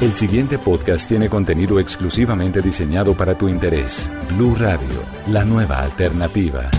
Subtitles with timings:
[0.00, 4.08] El siguiente podcast tiene contenido exclusivamente diseñado para tu interés.
[4.36, 4.86] Blue Radio,
[5.32, 6.70] la nueva alternativa.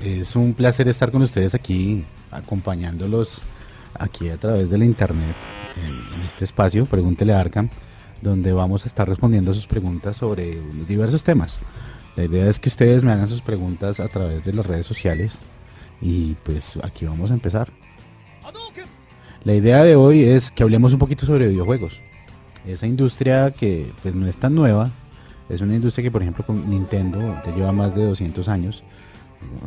[0.00, 3.42] Es un placer estar con ustedes aquí, acompañándolos
[3.98, 5.34] aquí a través de la internet,
[5.74, 7.68] en, este espacio, Pregúntele a Arkham,
[8.22, 11.58] donde vamos a estar respondiendo sus preguntas sobre diversos temas.
[12.16, 15.40] La idea es que ustedes me hagan sus preguntas a través de las redes sociales
[16.00, 17.72] y pues aquí vamos a empezar.
[19.42, 21.98] La idea de hoy es que hablemos un poquito sobre videojuegos.
[22.66, 24.90] Esa industria que pues no es tan nueva,
[25.48, 28.84] es una industria que por ejemplo con Nintendo ya lleva más de 200 años,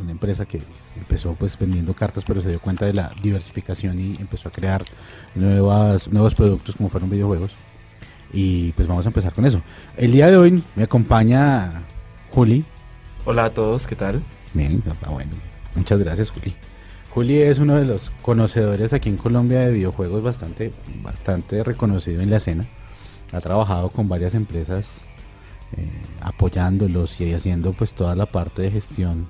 [0.01, 0.61] una empresa que
[0.97, 4.83] empezó pues vendiendo cartas pero se dio cuenta de la diversificación y empezó a crear
[5.35, 7.51] nuevas, nuevos productos como fueron videojuegos.
[8.33, 9.61] Y pues vamos a empezar con eso.
[9.95, 11.83] El día de hoy me acompaña
[12.37, 12.63] Juli.
[13.25, 14.21] Hola a todos, ¿qué tal?
[14.53, 15.31] Bien, ah, bueno,
[15.73, 16.53] muchas gracias Juli.
[17.09, 20.71] Juli es uno de los conocedores aquí en Colombia de videojuegos bastante,
[21.01, 22.67] bastante reconocido en la escena.
[23.33, 25.01] Ha trabajado con varias empresas
[25.75, 25.89] eh,
[26.21, 29.27] apoyándolos y haciendo pues toda la parte de gestión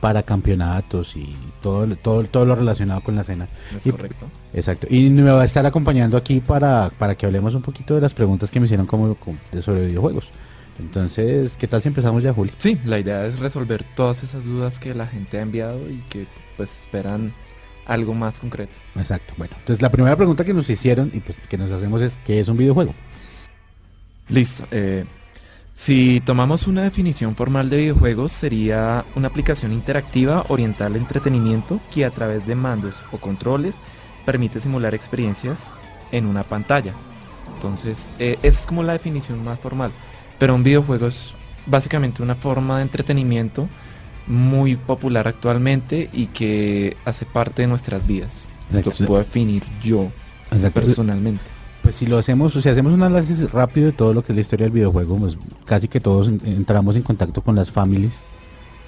[0.00, 3.46] para campeonatos y todo, todo, todo lo relacionado con la escena.
[3.76, 4.26] Es Y- correcto.
[4.54, 4.88] Exacto.
[4.90, 8.12] Y me va a estar acompañando aquí para, para que hablemos un poquito de las
[8.12, 10.30] preguntas que me hicieron como, como de sobre videojuegos.
[10.80, 12.52] Entonces, ¿qué tal si empezamos ya, Juli?
[12.58, 16.26] Sí, la idea es resolver todas esas dudas que la gente ha enviado y que
[16.56, 17.32] pues esperan
[17.86, 18.72] algo más concreto.
[18.96, 19.34] Exacto.
[19.36, 22.40] Bueno, entonces la primera pregunta que nos hicieron y pues que nos hacemos es ¿qué
[22.40, 22.94] es un videojuego?
[24.28, 24.64] Listo.
[24.70, 25.04] eh,
[25.74, 32.04] si tomamos una definición formal de videojuegos, sería una aplicación interactiva orientada al entretenimiento que
[32.04, 33.76] a través de mandos o controles
[34.26, 35.70] permite simular experiencias
[36.12, 36.94] en una pantalla.
[37.54, 39.90] Entonces, eh, esa es como la definición más formal.
[40.40, 41.32] Pero un videojuego es
[41.66, 43.68] básicamente una forma de entretenimiento
[44.26, 48.44] muy popular actualmente y que hace parte de nuestras vidas.
[48.72, 48.90] Exacto.
[49.00, 50.08] Lo puedo definir yo
[50.50, 50.80] Exacto.
[50.80, 51.42] personalmente.
[51.82, 54.36] Pues si lo hacemos, o si hacemos un análisis rápido de todo lo que es
[54.36, 58.22] la historia del videojuego, pues casi que todos en- entramos en contacto con las families,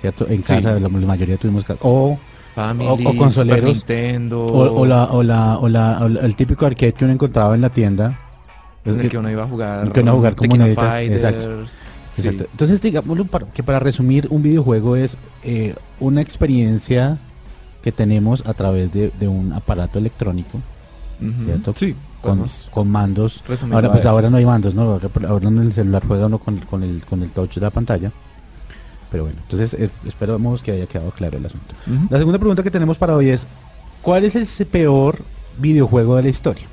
[0.00, 0.26] ¿cierto?
[0.28, 0.54] En Sí.
[0.54, 2.18] casa, la, la mayoría tuvimos o
[2.54, 6.36] Family, O- o consoleros, Nintendo, O, o la, o, la, o, la, o la- el
[6.36, 8.20] típico arcade que uno encontraba en la tienda.
[8.84, 9.92] Es en el que- uno iba a jugar.
[9.92, 12.22] que uno iba a jugar con Tekken moneditas, exacto, sí.
[12.22, 12.46] exacto.
[12.50, 17.18] Entonces, digámoslo que para resumir, un videojuego es eh, una experiencia
[17.82, 20.60] que tenemos a través de, de un aparato electrónico.
[21.76, 21.94] Sí,
[22.70, 23.42] con, mandos.
[23.70, 24.82] Ahora pues ahora no hay mandos, ¿no?
[24.82, 27.70] Ahora, ahora en el celular juega uno con, con el, con el touch de la
[27.70, 28.10] pantalla.
[29.10, 31.74] Pero bueno, entonces eh, esperamos que haya quedado claro el asunto.
[32.10, 33.46] La segunda pregunta que tenemos para hoy es,
[34.00, 35.18] ¿cuál es el peor
[35.58, 36.64] videojuego de la historia?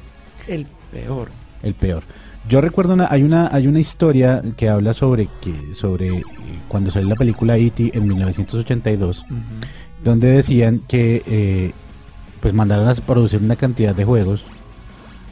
[0.48, 1.30] El peor.
[1.64, 2.04] El peor.
[2.48, 6.24] Yo recuerdo una, hay una, hay una historia que habla sobre que, sobre eh,
[6.68, 7.92] cuando salió la película E.T.
[7.94, 9.34] en 1982, Ujú.
[10.04, 11.72] donde decían que eh,
[12.40, 14.46] pues mandaron a producir una cantidad de juegos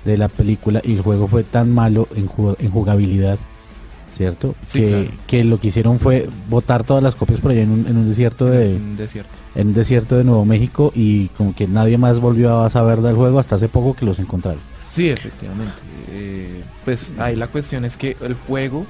[0.05, 3.37] de la película y el juego fue tan malo en, ju- en jugabilidad,
[4.13, 4.53] ¿cierto?
[4.67, 5.11] Sí, que, claro.
[5.27, 8.07] que lo que hicieron fue botar todas las copias por allá en un, en un
[8.07, 9.31] desierto de Un desierto.
[9.55, 13.15] en un desierto de Nuevo México y como que nadie más volvió a saber del
[13.15, 14.61] juego hasta hace poco que los encontraron.
[14.97, 15.75] Sí, efectivamente.
[16.09, 18.87] Eh, pues ahí la cuestión es que el juego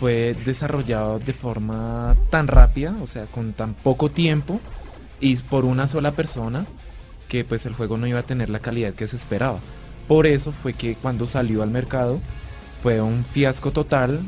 [0.00, 4.60] fue desarrollado de forma tan rápida, o sea, con tan poco tiempo
[5.20, 6.66] y por una sola persona,
[7.28, 9.60] que pues el juego no iba a tener la calidad que se esperaba.
[10.08, 12.18] Por eso fue que cuando salió al mercado
[12.82, 14.18] fue un fiasco total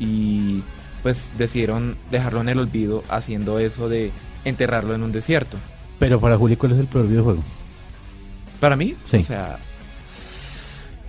[0.00, 0.64] y
[1.04, 4.10] pues decidieron dejarlo en el olvido haciendo eso de
[4.44, 5.56] enterrarlo en un desierto.
[6.00, 7.44] Pero para Juli, ¿cuál es el peor videojuego?
[8.58, 9.18] Para mí, Sí.
[9.18, 9.60] o sea,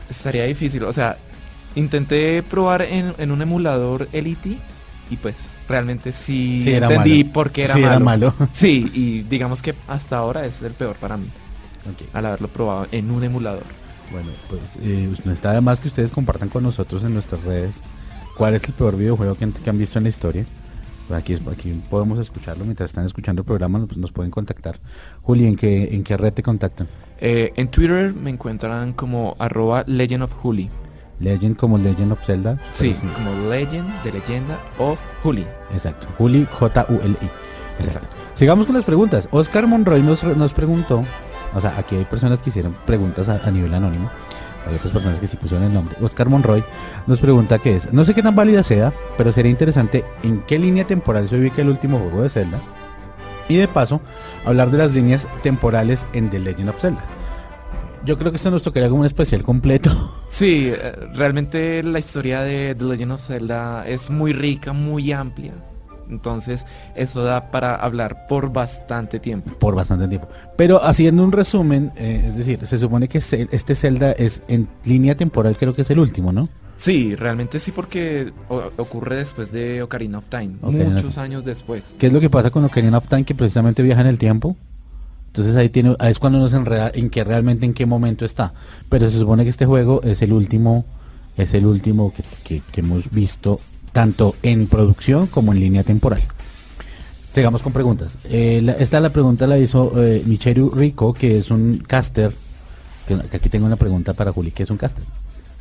[0.09, 0.83] estaría difícil.
[0.83, 1.17] O sea,
[1.75, 4.57] intenté probar en, en un emulador Elite
[5.09, 5.35] y pues
[5.67, 7.33] realmente sí, entendí malo.
[7.33, 7.91] por qué era Sí, malo.
[7.95, 8.33] era malo.
[8.53, 11.29] Sí, y digamos que hasta ahora es el peor para mí,
[12.13, 13.63] al haberlo probado en un emulador.
[14.11, 17.81] Bueno, pues eh, no está de más que ustedes compartan con nosotros en nuestras redes
[18.35, 20.45] cuál es el peor videojuego que han, que han visto en la historia.
[21.15, 24.79] Aquí, es- aquí podemos escucharlo mientras están escuchando el programa, nos, nos pueden contactar.
[25.23, 26.87] Juli, ¿en qué, ¿en qué red te contactan?
[27.19, 30.69] Eh, en Twitter me encuentran como arroba Legend of Juli.
[31.19, 32.57] Legend como Legend of Zelda.
[32.75, 35.45] Sí, como Legend de leyenda of Juli.
[35.73, 36.07] Exacto.
[36.17, 37.25] Juli, J-U-L-I.
[37.79, 37.83] Exacto.
[37.83, 38.17] Exacto.
[38.35, 39.27] Sigamos con las preguntas.
[39.31, 41.03] Oscar Monroy nos, nos preguntó,
[41.53, 44.09] o sea, aquí hay personas que hicieron preguntas a, a nivel anónimo.
[44.69, 45.95] Hay otras personas que sí pusieron el nombre.
[46.01, 46.63] Oscar Monroy
[47.07, 47.91] nos pregunta qué es.
[47.91, 51.61] No sé qué tan válida sea, pero sería interesante en qué línea temporal se ubica
[51.61, 52.61] el último juego de Zelda.
[53.47, 53.99] Y de paso,
[54.45, 57.03] hablar de las líneas temporales en The Legend of Zelda.
[58.05, 60.15] Yo creo que esto nos tocaría como un especial completo.
[60.29, 65.53] Sí, eh, realmente la historia de The Legend of Zelda es muy rica, muy amplia.
[66.09, 66.65] Entonces,
[66.95, 69.51] eso da para hablar por bastante tiempo.
[69.59, 70.27] Por bastante tiempo.
[70.57, 75.15] Pero haciendo un resumen, eh, es decir, se supone que este Zelda es en línea
[75.15, 76.49] temporal, creo que es el último, ¿no?
[76.77, 78.31] Sí, realmente sí porque
[78.77, 81.95] ocurre después de Ocarina of Time, muchos años después.
[81.99, 83.25] ¿Qué es lo que pasa con Ocarina of Time?
[83.25, 84.55] Que precisamente viaja en el tiempo.
[85.27, 88.23] Entonces ahí tiene, ahí es cuando uno se enreda en que realmente en qué momento
[88.25, 88.53] está.
[88.87, 90.85] Pero se supone que este juego es el último,
[91.37, 93.59] es el último que, que- que hemos visto
[93.91, 96.21] tanto en producción como en línea temporal.
[97.31, 98.17] Sigamos con preguntas.
[98.25, 102.33] Eh, la- esta la pregunta la hizo eh, Micheru Rico, que es un caster.
[103.07, 105.03] Que, que aquí tengo una pregunta para Juli, que es un caster.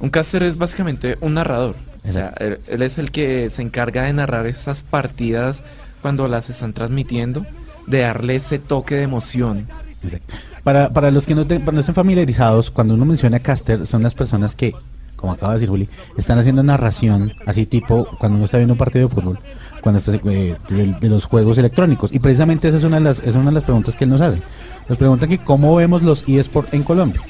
[0.01, 1.77] Un caster es básicamente un narrador.
[2.09, 5.63] O sea, él, él es el que se encarga de narrar esas partidas
[6.01, 7.45] cuando las están transmitiendo,
[7.87, 9.67] de darle ese toque de emoción.
[10.03, 10.35] Exacto.
[10.63, 14.03] Para, para los que no, te- para no estén familiarizados, cuando uno menciona caster, son
[14.03, 14.75] las personas que,
[15.19, 18.79] como acaba de decir Juli, están haciendo narración, así tipo cuando uno está viendo un
[18.79, 19.41] partido de fútbol,
[19.83, 22.13] cuando está, eh, de, los juegos electrónicos.
[22.13, 24.21] Y precisamente esa es una de las, es una de las preguntas que él nos
[24.21, 24.41] hace.
[24.89, 27.21] Nos preguntan que cómo vemos los eSports en Colombia.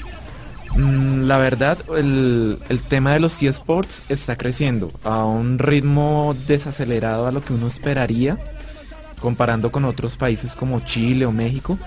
[0.75, 7.25] Mm, La verdad, el, el tema de los eSports está creciendo a un ritmo desacelerado
[7.25, 8.37] a lo que uno esperaría,
[9.19, 11.79] comparando con otros países como Chile o México,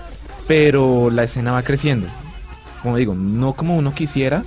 [0.47, 2.07] pero la escena va creciendo.
[2.81, 4.43] Como digo, no como uno quisiera,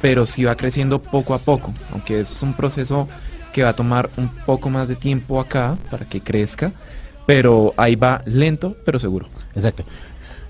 [0.00, 3.08] pero sí va creciendo poco a poco, aunque eso es un proceso
[3.52, 6.72] que va a tomar un poco más de tiempo acá para que crezca,
[7.26, 9.28] pero ahí va lento, pero seguro.
[9.54, 9.84] Exacto.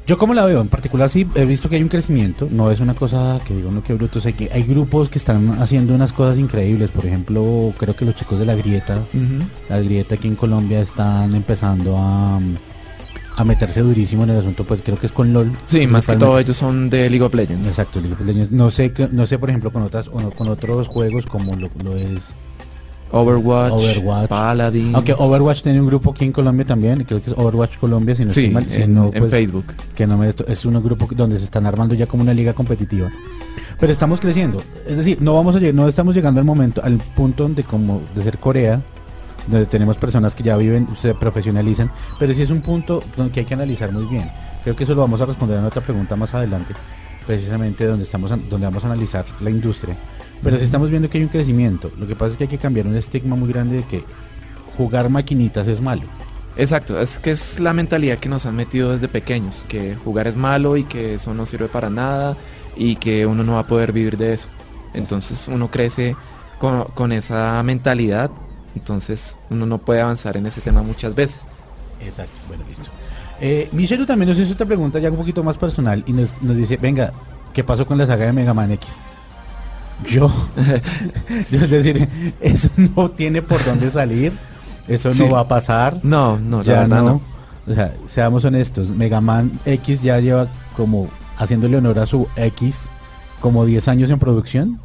[0.06, 2.80] Yo como la veo, en particular sí he visto que hay un crecimiento, no es
[2.80, 6.14] una cosa que digo no que bruto, sé que hay grupos que están haciendo unas
[6.14, 9.04] cosas increíbles, por ejemplo, creo que los chicos de la grieta,
[9.68, 12.40] la grieta aquí en Colombia están empezando a,
[13.38, 15.52] a meterse durísimo en el asunto, pues creo que es con LOL.
[15.66, 17.68] Sí, más que todo ellos son de League of Legends.
[17.68, 18.50] Exacto, League of Legends.
[18.50, 21.68] No sé, no sé por ejemplo con otras o no, con otros juegos como lo,
[21.84, 22.34] lo es
[23.12, 24.28] Overwatch, Overwatch.
[24.28, 24.92] Paladin.
[24.92, 28.24] Aunque Overwatch tiene un grupo aquí en Colombia también, creo que es Overwatch Colombia, si
[28.24, 29.66] no sí, estoy mal, si en, no, en pues, Facebook.
[29.94, 32.54] que no me esto es un grupo donde se están armando ya como una liga
[32.54, 33.08] competitiva.
[33.78, 37.44] Pero estamos creciendo, es decir, no vamos a no estamos llegando al momento al punto
[37.44, 38.82] donde como de ser Corea,
[39.48, 43.02] donde tenemos personas que ya viven, se profesionalizan, pero sí es un punto
[43.32, 44.30] que hay que analizar muy bien.
[44.62, 46.74] Creo que eso lo vamos a responder en otra pregunta más adelante,
[47.26, 49.96] precisamente donde estamos donde vamos a analizar la industria.
[50.42, 51.90] Pero sí estamos viendo que hay un crecimiento.
[51.98, 54.04] Lo que pasa es que hay que cambiar un estigma muy grande de que
[54.76, 56.02] jugar maquinitas es malo.
[56.56, 60.36] Exacto, es que es la mentalidad que nos han metido desde pequeños, que jugar es
[60.36, 62.36] malo y que eso no sirve para nada
[62.76, 64.48] y que uno no va a poder vivir de eso.
[64.94, 66.16] Entonces uno crece
[66.58, 68.30] con, con esa mentalidad,
[68.74, 71.40] entonces uno no puede avanzar en ese tema muchas veces.
[72.00, 72.88] Exacto, bueno, listo.
[73.40, 76.56] Eh, Michelu también nos hizo otra pregunta ya un poquito más personal y nos, nos
[76.56, 77.12] dice, venga,
[77.52, 78.98] ¿qué pasó con la saga de Mega Man X?
[80.08, 80.30] Yo,
[81.50, 82.08] es decir,
[82.40, 84.32] eso no tiene por dónde salir,
[84.86, 85.18] eso Sí.
[85.24, 87.02] no va a pasar, No, no, ya no.
[87.02, 87.20] no.
[87.66, 92.88] O sea, seamos honestos, Mega Man X ya lleva como haciéndole honor a su X
[93.40, 94.80] como 10 años en producción.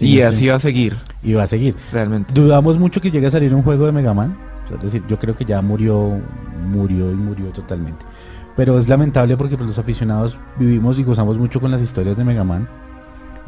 [0.00, 1.74] Y no así va a seguir, y va a seguir.
[1.92, 2.32] realmente.
[2.34, 4.36] Dudamos mucho que llegue a salir un juego de Mega Man.
[4.74, 6.18] Es decir, yo creo que ya murió,
[6.66, 8.04] murió y murió totalmente.
[8.56, 12.24] Pero es lamentable porque pues, los aficionados vivimos y gozamos mucho con las historias de
[12.24, 12.66] Mega Man.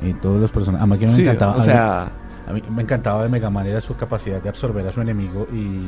[0.02, 0.84] Y todos los personajes.
[0.84, 1.52] A mí que me Sí, encantaba.
[1.52, 2.08] a o mí- sea,
[2.48, 5.46] a mí me encantaba de Mega Man era su capacidad de absorber a su enemigo
[5.52, 5.80] y,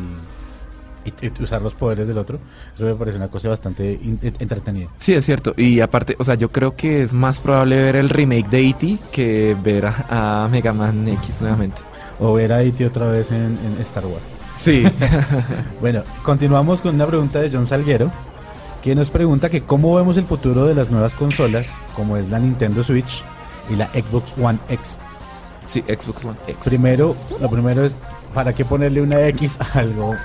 [1.05, 2.39] y- y usar los poderes del otro.
[2.75, 4.88] Eso me parece una cosa bastante in- entretenida.
[4.99, 5.55] sí es cierto.
[5.57, 8.99] Y aparte, o sea, yo creo que es más probable ver el remake de E.T.
[9.12, 11.81] que ver a, a Mega Man X nuevamente.
[12.21, 12.85] O ver a E.T.
[12.87, 14.25] otra vez en, en Star Wars.
[14.61, 14.85] Sí.
[15.81, 18.11] Bueno, continuamos con una pregunta de John Salguero,
[18.83, 22.38] que nos pregunta que cómo vemos el futuro de las nuevas consolas, como es la
[22.40, 23.23] Nintendo Switch
[23.71, 24.99] y la Xbox One X.
[25.67, 26.57] sí, Xbox One X.
[26.64, 27.97] Primero, lo primero es,
[28.35, 30.17] ¿para qué ponerle una X a algo?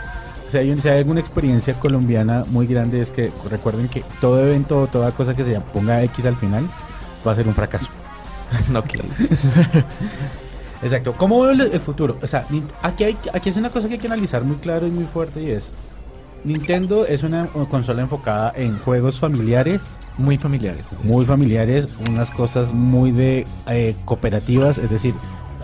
[0.54, 4.40] Sea, hay, un- si hay alguna experiencia colombiana muy grande, es que recuerden que todo
[4.40, 6.66] evento o toda cosa que se ponga X al final
[7.28, 7.88] va a ser un fracaso.
[8.76, 8.94] Ok.
[10.84, 11.14] Exacto.
[11.18, 12.18] ¿Cómo veo el, el futuro?
[12.22, 12.46] O sea,
[12.82, 15.42] aquí, hay, aquí es una cosa que hay que analizar muy claro y muy fuerte
[15.42, 15.72] y es,
[16.44, 19.80] Nintendo es una consola enfocada en juegos familiares,
[20.18, 20.86] Muy familiares.
[21.04, 25.14] muy familiares, unas cosas muy de eh, cooperativas, es decir,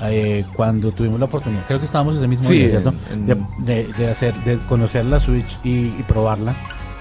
[0.03, 2.93] eh, cuando tuvimos la oportunidad, creo que estábamos ese mismo Sí, día, ¿cierto?
[3.11, 6.55] en- De, de- de hacer, de conocer la Switch y, y probarla.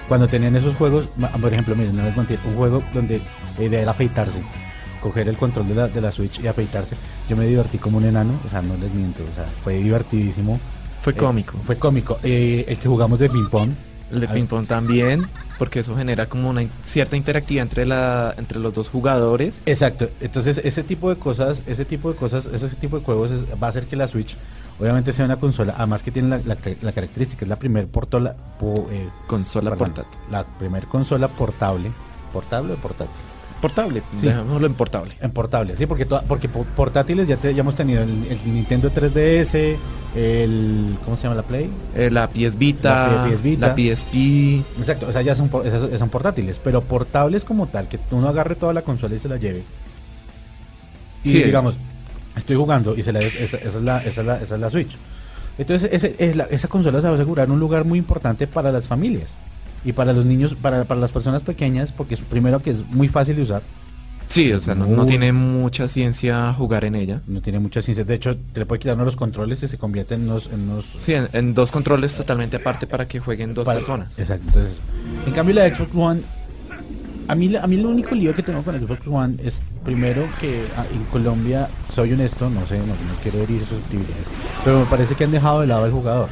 [0.07, 3.21] Cuando tenían esos juegos, por ejemplo, miren, no les mentir, un juego donde
[3.57, 4.39] la idea era afeitarse,
[5.01, 6.95] coger el control de la, de la Switch y afeitarse.
[7.29, 10.59] Yo me divertí como un enano, o sea, no les miento, o sea, fue divertidísimo.
[11.03, 11.53] Fue Eh, cómico.
[11.65, 12.17] Fue cómico.
[12.23, 13.69] Eh, el que jugamos de ping pong,
[14.11, 14.33] El de Ah.
[14.33, 18.89] ping pong también, porque eso genera como una cierta interactividad entre la entre los dos
[18.89, 19.61] jugadores.
[19.65, 23.45] Exacto, entonces ese tipo de cosas, ese tipo de cosas, ese tipo de juegos es-
[23.61, 24.35] va a hacer que la Switch
[24.79, 28.35] obviamente sea una consola, además que tiene la, la- la característica, es la primer portola,
[28.59, 30.19] po- eh, Consola perdón, portátil.
[30.31, 31.91] La primer consola portable,
[32.33, 33.13] portable o portátil.
[33.61, 34.27] Portable, Sí.
[34.27, 35.13] dejémoslo en portable.
[35.19, 38.53] En portable, sí, porque toda- porque po- portátiles ya, te- ya hemos tenido el, el
[38.53, 39.77] Nintendo 3DS,
[40.15, 41.69] el ¿cómo se llama la Play?
[41.93, 43.67] Eh, la PS Vita, La PS Vita.
[43.67, 44.63] la PSP.
[44.79, 48.29] Exacto, o sea, ya son, por- esas- son portátiles, pero portables como tal, que uno
[48.29, 49.63] agarre toda la consola y se la lleve.
[51.25, 51.43] Y Sí.
[51.43, 51.77] digamos,
[52.37, 54.69] estoy jugando y se la, esa, esa es la, esa es la, esa es la
[54.69, 54.95] Switch.
[55.57, 58.71] Entonces, ese, es la- esa consola se va a asegurar un lugar muy importante para
[58.71, 59.35] las familias
[59.85, 63.07] y para los niños, para, para las personas pequeñas, porque es primero que es muy
[63.07, 63.61] fácil de usar,
[64.29, 67.19] Sí, o sea, no, no tiene mucha ciencia jugar en ella.
[67.25, 68.03] no tiene mucha ciencia.
[68.05, 70.45] De hecho, te le puede quitar uno los controles y se convierte en unos...
[70.53, 70.69] En
[70.99, 74.19] Sí, en, en dos controles totalmente aparte para que jueguen dos para- personas.
[74.19, 74.45] Exacto.
[74.49, 74.77] Entonces,
[75.25, 76.21] en cambio la Xbox One,
[77.27, 80.27] a mí, a mí el único lío que tengo con la Xbox One es primero
[80.39, 84.27] que ah, en Colombia, soy honesto, no sé, no, no quiero herir susceptibilidades,
[84.63, 86.29] pero me parece que han dejado de lado al jugador.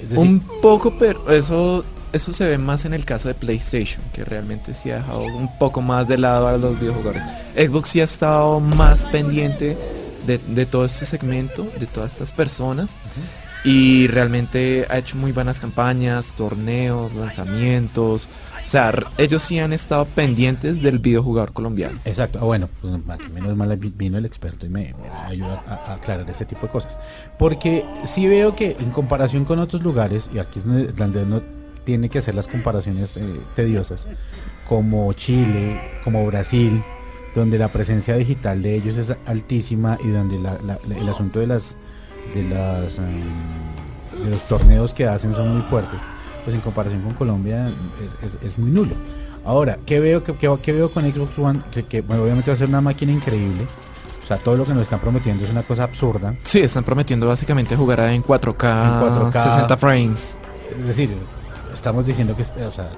[0.00, 4.24] Decir, Un poco, pero eso eso se ve más en el caso de PlayStation, que
[4.24, 7.24] realmente sí ha dejado un poco más de lado a los videojugadores.
[7.56, 9.76] Xbox sí ha estado más pendiente
[10.26, 12.96] de, de todo este segmento, de todas estas personas,
[13.64, 18.28] y realmente ha hecho muy buenas campañas, torneos, lanzamientos.
[18.64, 21.98] O sea, ellos sí han estado pendientes del videojugador colombiano.
[22.04, 22.92] Exacto, ah, bueno, pues,
[23.32, 26.66] menos mal vi- vino el experto y me, me ayuda a, a aclarar ese tipo
[26.66, 26.98] de cosas.
[27.38, 30.64] Porque sí veo que en comparación con otros lugares, y aquí es
[30.96, 31.42] donde uno
[31.84, 34.06] tiene que hacer las comparaciones eh, tediosas,
[34.68, 36.82] como Chile, como Brasil,
[37.34, 41.40] donde la presencia digital de ellos es altísima y donde la- la- la- el asunto
[41.40, 41.76] de las
[42.34, 43.20] de las em,
[44.24, 46.00] de los torneos que hacen son muy fuertes,
[46.44, 47.68] pues en comparación con Colombia
[48.22, 48.94] es, es- es muy nulo.
[49.44, 51.62] Ahora, ¿qué veo, qué, qué- qué veo con Xbox One?
[51.72, 53.66] Que, que, bueno, obviamente va a ser una máquina increíble.
[54.22, 56.36] O sea, todo lo que nos están prometiendo es una cosa absurda.
[56.44, 59.42] Sí, están prometiendo básicamente jugar en 4K, En 4K.
[59.44, 60.38] 60 frames.
[60.78, 61.10] Es decir,
[61.72, 62.90] estamos diciendo que, o sea,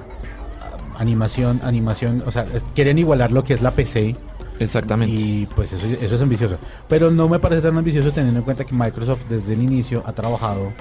[0.98, 4.16] animación, animación, o sea, quieren igualar lo que es la PC
[4.58, 5.14] Exactamente.
[5.14, 6.58] y pues eso, eso es ambicioso.
[6.88, 10.12] Pero no me parece tan ambicioso teniendo en cuenta que Microsoft desde el inicio ha
[10.12, 10.72] trabajado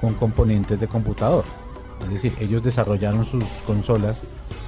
[0.00, 1.44] con componentes de computador.
[2.04, 4.22] Es decir, ellos desarrollaron sus consolas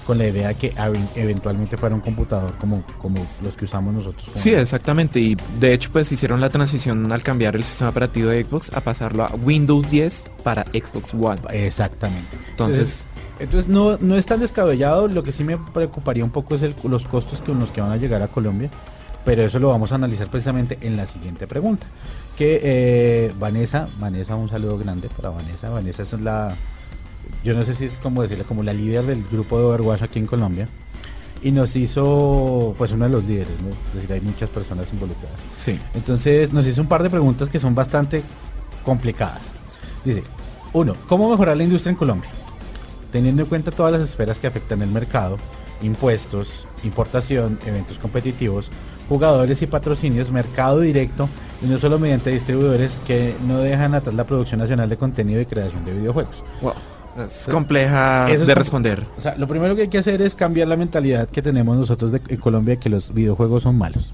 [0.08, 0.72] con la idea que
[1.16, 4.30] eventualmente fuera un computador como, como los que usamos nosotros.
[4.36, 5.20] Sí, exactamente.
[5.20, 8.80] Y de hecho, pues hicieron la transición al cambiar el sistema operativo de Xbox a
[8.80, 11.42] pasarlo a Windows 10 para Xbox One.
[11.50, 12.38] Exactamente.
[12.48, 13.06] Entonces,
[13.38, 16.74] Entonces no, no es tan descabellado, lo que sí me preocuparía un poco es el-
[16.84, 18.70] los costos con los que van a llegar a Colombia,
[19.26, 21.86] pero eso lo vamos a analizar precisamente en la siguiente pregunta.
[22.34, 26.56] Que eh, Vanessa, Vanessa, un saludo grande para Vanessa, Vanessa es la,
[27.44, 30.18] yo no sé si es como decirle, como la líder del grupo de Overwatch aquí
[30.18, 30.68] en Colombia,
[31.42, 33.68] y nos hizo, pues uno de los líderes, ¿no?
[33.68, 35.38] es decir, hay muchas personas involucradas.
[35.56, 35.78] sí.
[35.94, 38.22] Entonces nos hizo un par de preguntas que son bastante
[38.84, 39.52] complicadas.
[40.04, 40.22] Dice,
[40.72, 42.30] uno, ¿cómo mejorar la industria en Colombia?
[43.12, 45.36] Teniendo en cuenta todas las esferas que afectan el mercado,
[45.82, 48.70] impuestos, importación, eventos competitivos,
[49.08, 51.28] jugadores y patrocinios, mercado directo,
[51.62, 55.46] y no solo mediante distribuidores que no dejan atrás la producción nacional de contenido y
[55.46, 56.42] creación de videojuegos.
[56.60, 56.74] Wow.
[57.26, 59.04] Es compleja Eso es de responder.
[59.16, 62.12] O sea, lo primero que hay que hacer es cambiar la mentalidad que tenemos nosotros
[62.12, 64.12] de, en Colombia de que los videojuegos son malos.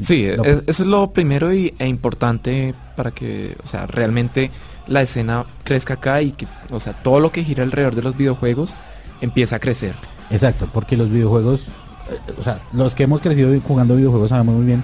[0.00, 4.50] Sí, es- eso es lo primero y, e importante para que, o sea, realmente
[4.86, 8.16] la escena crezca acá y que, o sea, todo lo que gira alrededor de los
[8.16, 8.74] videojuegos
[9.20, 9.94] empieza a crecer.
[10.30, 11.68] Exacto, porque los videojuegos,
[12.10, 14.82] eh, o sea, los que hemos crecido jugando videojuegos sabemos muy bien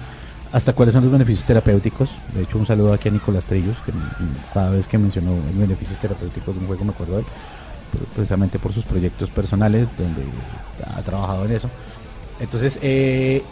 [0.51, 2.09] hasta cuáles son los beneficios terapéuticos.
[2.33, 3.91] De hecho, un saludo aquí a Nicolás Trillos, que
[4.53, 7.25] cada vez que mencionó los beneficios terapéuticos de un juego me acuerdo de él,
[7.91, 10.23] pre- precisamente por sus proyectos personales, donde
[10.95, 11.69] ha trabajado en eso.
[12.39, 13.43] Entonces, eh,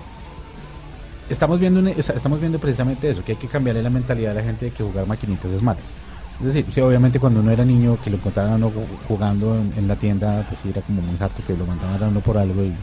[1.29, 4.43] estamos viendo sea, estamos viendo precisamente eso, que hay que cambiarle la mentalidad a la
[4.43, 5.79] gente de que jugar maquinitas es malo.
[6.39, 9.87] Es decir, sí, obviamente cuando uno era niño, que lo encontraban uno ju- jugando en
[9.87, 12.63] la tienda, pues sí, era como muy harto que lo mandaban a uno por algo
[12.63, 12.73] y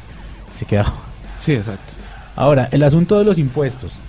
[0.52, 0.92] se quedaba.
[1.38, 1.94] Sí, exacto.
[2.36, 4.00] Ahora, el asunto de los impuestos.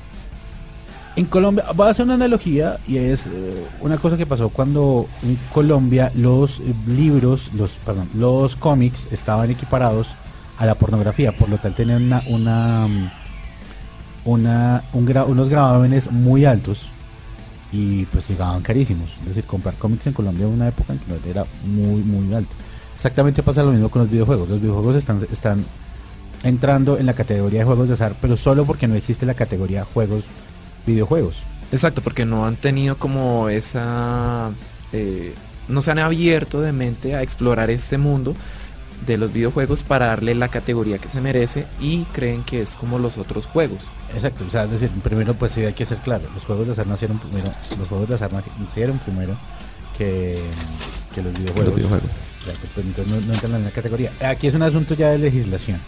[1.15, 5.07] En Colombia, va a hacer una analogía y es eh, una cosa que pasó cuando
[5.23, 10.09] en Colombia los eh, libros, los, perdón, los cómics estaban equiparados
[10.57, 13.11] a la pornografía, por lo tal tenían una, una, mm,
[14.25, 16.87] una, un gra- unos gravámenes muy altos
[17.71, 19.09] y pues llegaban carísimos.
[19.21, 22.53] Es decir, comprar cómics en Colombia en una época en que era muy, muy alto.
[22.95, 24.49] Exactamente pasa lo mismo con los videojuegos.
[24.49, 25.63] Los videojuegos están, están
[26.45, 29.83] entrando en la categoría de juegos de azar, pero solo porque no existe la categoría
[29.83, 30.23] juegos,
[30.85, 31.35] videojuegos.
[31.71, 34.51] Exacto, porque no han tenido como esa...
[34.93, 35.33] eh,
[35.67, 38.35] no se han abierto de mente a explorar este mundo
[39.05, 42.99] de los videojuegos para darle la categoría que se merece y creen que es como
[42.99, 43.79] los otros juegos.
[44.13, 46.73] Exacto, o sea, es decir, primero pues sí hay que ser claro, los juegos de
[46.73, 49.35] azar nacieron primero, los juegos de azar nacieron primero
[49.97, 50.39] que,
[51.13, 51.65] que los videojuegos.
[51.65, 52.11] Los videojuegos.
[52.39, 54.11] Exacto, pues entonces no, no entran en la categoría.
[54.21, 55.81] Aquí es un asunto ya de legislación.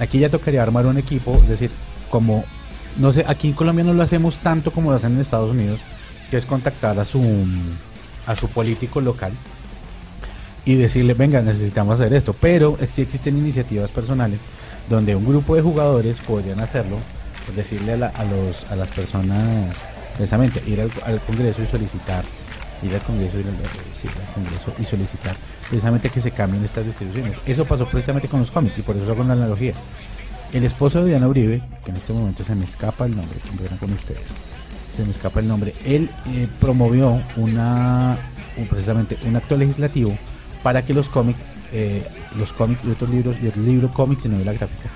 [0.00, 1.70] Aquí ya tocaría armar un equipo, es decir,
[2.10, 2.44] como,
[2.96, 5.80] no sé, aquí en Colombia no lo hacemos tanto como lo hacen en Estados Unidos,
[6.30, 7.22] que es contactar a su,
[8.26, 9.32] a su político local
[10.64, 12.34] y decirle, venga, necesitamos hacer esto.
[12.38, 14.40] Pero sí existen iniciativas personales
[14.88, 16.96] donde un grupo de jugadores podrían hacerlo,
[17.44, 19.76] pues decirle a, los, a las personas,
[20.16, 22.24] precisamente, ir al, al Congreso y solicitar,
[22.82, 23.36] ir al Congreso,
[24.78, 25.36] y solicitar
[25.68, 27.36] precisamente que se cambien estas distribuciones.
[27.46, 29.74] Eso pasó precisamente con los cómics y por eso hago una analogía.
[30.52, 33.76] El esposo de Diana Uribe, que en este momento se me escapa el nombre, que
[33.76, 34.22] con ustedes,
[34.96, 38.18] se me escapa el nombre, él eh, promovió una,
[38.56, 40.16] un- precisamente un acto legislativo
[40.62, 41.38] para que los cómics,
[41.72, 42.04] eh,
[42.36, 44.88] los cómics y otros libros, y otros libros cómics y novela gráfica,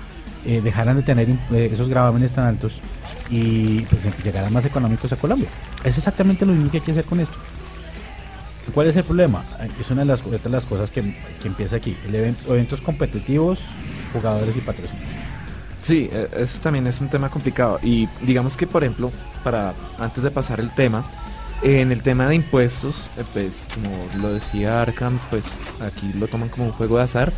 [0.45, 2.73] eh, dejaran de tener esos gravámenes tan altos
[3.29, 5.47] y pues llegaran más económicos a Colombia.
[5.83, 7.35] Es exactamente lo mismo que hay que hacer con esto.
[8.73, 9.43] ¿Cuál es el problema?
[9.59, 11.01] Eh, Es una de las, de las cosas que,
[11.41, 11.95] que empieza aquí.
[12.47, 13.59] Eventos competitivos,
[14.13, 15.07] jugadores y patrocinios.
[15.81, 17.79] Sí, eh, eso también es un tema complicado.
[17.83, 19.11] Y digamos que, por ejemplo,
[19.43, 21.05] para antes de pasar el tema,
[21.61, 25.45] en el tema de impuestos, eh, pues como lo decía Arkham, pues
[25.79, 27.31] aquí lo toman como un juego de azar.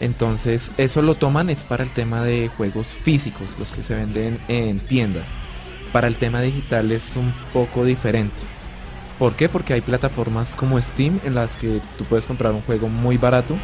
[0.00, 4.38] Entonces, eso lo toman es para el tema de juegos físicos, los que se venden
[4.48, 5.28] en tiendas.
[5.92, 8.36] Para el tema digital es un poco diferente.
[9.20, 9.50] ¿Por qué?
[9.50, 13.54] Porque hay plataformas como Steam en las que tú puedes comprar un juego muy barato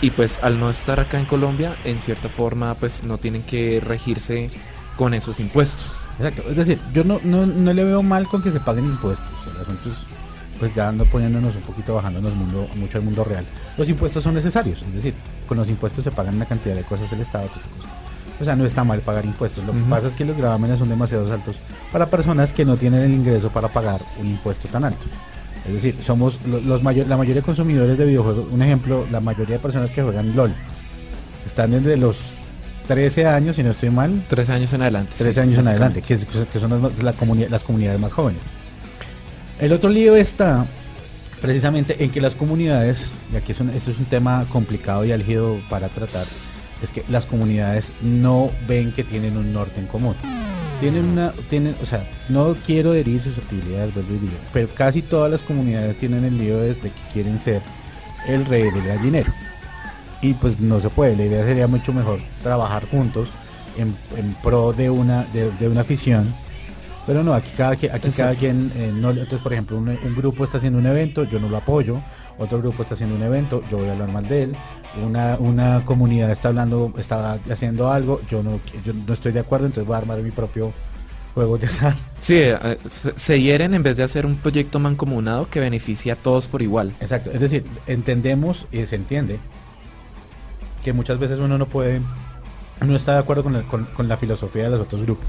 [0.00, 3.78] y pues al no estar acá en Colombia, en cierta forma pues no tienen que
[3.78, 4.50] regirse
[4.96, 5.92] con esos impuestos.
[6.18, 9.28] Exacto, es decir, yo no, no, no le veo mal con que se paguen impuestos.
[9.54, 9.98] El asunto es,
[10.58, 13.46] pues ya ando poniéndonos un poquito, bajándonos mundo, mucho al mundo real.
[13.78, 15.14] Los impuestos son necesarios, es decir,
[15.46, 17.46] con los impuestos se pagan una cantidad de cosas del Estado.
[17.46, 17.95] cosas.
[18.40, 19.64] O sea, no está mal pagar impuestos.
[19.64, 21.56] Lo que pasa es que los gravámenes son demasiado altos
[21.90, 25.06] para personas que no tienen el ingreso para pagar un impuesto tan alto.
[25.66, 28.52] Es decir, somos lo- los mayor, la mayoría de consumidores de videojuegos.
[28.52, 30.52] Un ejemplo, la mayoría de personas que juegan LOL
[31.46, 32.18] están desde los
[32.88, 35.12] 13 años, si no estoy mal, Tres años en adelante.
[35.16, 38.40] 13 sí, años en adelante, que, son las, la comuni- las comunidades más jóvenes.
[39.58, 40.66] El otro lío está
[41.40, 45.12] precisamente en que las comunidades, y aquí es un, esto es un tema complicado y
[45.12, 46.26] álgido para tratar,
[46.82, 50.14] es que las comunidades no ven que tienen un norte en común.
[50.80, 55.30] Tienen una, tienen, o sea, no quiero herir susceptibilidades, vuelvo y digo, pero casi todas
[55.30, 57.62] las comunidades tienen el lío de, de que quieren ser
[58.28, 59.32] el rey del gallinero.
[60.20, 63.30] Y pues no se puede, la idea sería mucho mejor trabajar juntos
[63.78, 66.28] en, en pro de una, de, de una afición.
[67.06, 70.14] Pero no, aquí cada, quien- aquí cada quien, eh, no, entonces por ejemplo un, un
[70.16, 72.02] grupo está haciendo un evento, yo no lo apoyo,
[72.36, 74.56] otro grupo está haciendo un evento, yo voy a hablar mal de él,
[75.04, 79.66] una, una comunidad está hablando, está haciendo algo, yo no, yo no estoy de acuerdo,
[79.66, 80.72] entonces voy a armar mi propio
[81.34, 81.94] juego de azar.
[82.20, 82.78] Sí, eh,
[83.16, 86.92] se, hieren en vez de hacer un proyecto mancomunado que beneficie a todos por igual.
[87.00, 89.38] Exacto, es decir, entendemos y se entiende
[90.82, 92.00] que muchas veces uno no puede,
[92.80, 95.26] no está de acuerdo con, el- con- con la filosofía de los otros grupos,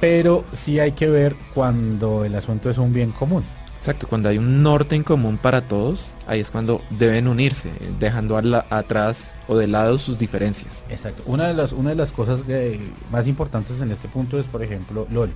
[0.00, 3.44] pero sí hay que ver cuando el asunto es un bien común.
[3.84, 7.70] Exacto, cuando hay un norte en común para todos, ahí es cuando deben unirse,
[8.00, 10.86] dejando a la- atrás o de lado sus diferencias.
[10.88, 11.22] Exacto.
[11.26, 12.80] Una de las, una de las cosas que-
[13.12, 15.32] más importantes en este punto es, por ejemplo, LOL.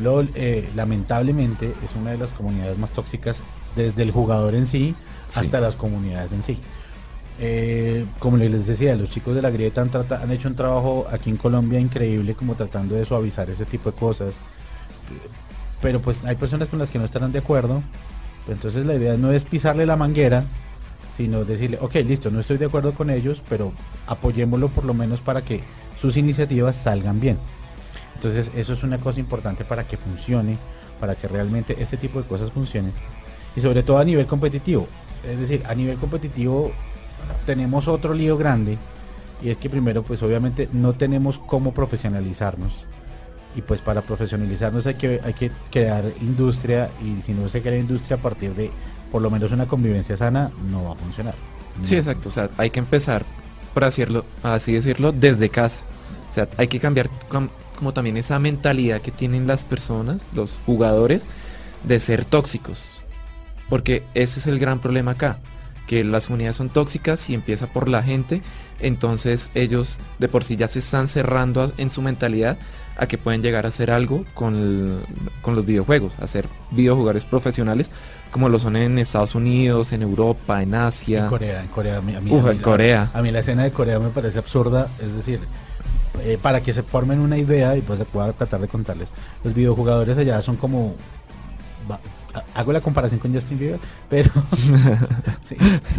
[0.00, 3.42] LOL, eh, lamentablemente, es una de las comunidades más tóxicas
[3.74, 4.94] desde el jugador en sí
[5.28, 5.40] Sí.
[5.40, 6.58] hasta las comunidades en sí.
[7.40, 11.04] Eh, como les decía, los chicos de la grieta han, trata- han hecho un trabajo
[11.10, 14.36] aquí en Colombia increíble como tratando de suavizar ese tipo de cosas.
[15.80, 17.82] Pero pues hay personas con las que no estarán de acuerdo.
[18.48, 20.44] Entonces la idea no es pisarle la manguera,
[21.08, 23.72] sino decirle, ok, listo, no estoy de acuerdo con ellos, pero
[24.06, 25.60] apoyémoslo por lo menos para que
[26.00, 27.38] sus iniciativas salgan bien.
[28.14, 30.56] Entonces eso es una cosa importante para que funcione,
[30.98, 32.92] para que realmente este tipo de cosas funcionen.
[33.54, 34.86] Y sobre todo a nivel competitivo.
[35.28, 36.72] Es decir, a nivel competitivo
[37.46, 38.78] tenemos otro lío grande
[39.42, 42.84] y es que primero pues obviamente no tenemos cómo profesionalizarnos
[43.58, 47.76] y pues para profesionalizarnos hay que hay que crear industria y si no se crea
[47.76, 48.70] industria a partir de
[49.10, 51.34] por lo menos una convivencia sana no va a funcionar.
[51.82, 53.24] Sí, exacto, o sea, hay que empezar,
[53.74, 55.80] por decirlo, así decirlo, desde casa.
[56.30, 60.56] O sea, hay que cambiar com- como también esa mentalidad que tienen las personas, los
[60.66, 61.24] jugadores,
[61.84, 63.00] de ser tóxicos.
[63.68, 65.38] Porque ese es el gran problema acá.
[65.88, 68.42] Que las comunidades son tóxicas y empieza por la gente,
[68.78, 72.58] entonces ellos de por sí ya se están cerrando a- en su mentalidad
[72.96, 75.00] a que pueden llegar a hacer algo con, el-
[75.42, 77.90] con los videojuegos, a ser videojugadores profesionales
[78.30, 81.20] como lo son en Estados Unidos, en Europa, en Asia.
[81.24, 81.96] En Corea, en Corea.
[81.96, 83.10] A mí, a mí- Uf, a en mí- Corea.
[83.14, 84.88] A, mí la escena de Corea me parece absurda.
[85.00, 85.40] Es decir,
[86.22, 89.08] eh, para que se formen una idea y pues se pueda tratar de contarles.
[89.42, 90.94] Los videojugadores allá son como...
[92.54, 94.30] Hago la comparación con Justin Bieber, pero
[95.42, 95.56] sí,